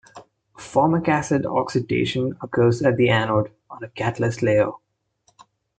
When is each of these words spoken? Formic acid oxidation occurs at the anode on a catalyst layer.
Formic 0.57 1.07
acid 1.07 1.45
oxidation 1.45 2.35
occurs 2.41 2.81
at 2.81 2.97
the 2.97 3.09
anode 3.09 3.51
on 3.69 3.83
a 3.83 3.89
catalyst 3.89 4.41
layer. 4.41 4.71